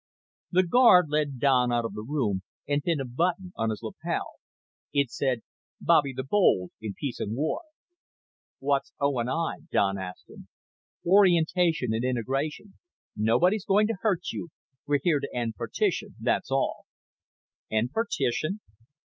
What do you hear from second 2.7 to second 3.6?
pinned a button